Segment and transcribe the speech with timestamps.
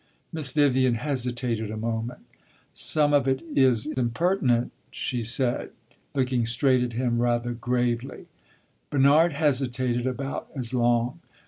[0.33, 2.25] Miss Vivian hesitated a moment.
[2.73, 5.69] "Some of it is impertinent," she said,
[6.15, 8.25] looking straight at him, rather gravely.
[8.89, 11.19] Bernard hesitated about as long.